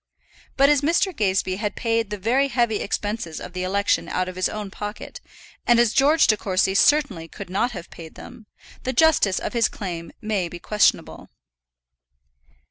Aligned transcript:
But 0.57 0.69
as 0.69 0.81
Mr. 0.81 1.15
Gazebee 1.15 1.57
had 1.57 1.75
paid 1.75 2.09
the 2.09 2.17
very 2.17 2.47
heavy 2.47 2.77
expenses 2.77 3.39
of 3.39 3.53
the 3.53 3.61
election 3.61 4.09
out 4.09 4.27
of 4.27 4.35
his 4.35 4.49
own 4.49 4.71
pocket, 4.71 5.21
and 5.67 5.79
as 5.79 5.93
George 5.93 6.25
De 6.25 6.35
Courcy 6.35 6.73
certainly 6.73 7.27
could 7.27 7.51
not 7.51 7.73
have 7.73 7.91
paid 7.91 8.15
them, 8.15 8.47
the 8.81 8.93
justice 8.93 9.37
of 9.37 9.53
his 9.53 9.69
claim 9.69 10.11
may 10.19 10.49
be 10.49 10.57
questionable. 10.57 11.29